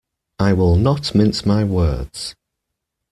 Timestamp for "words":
1.63-2.33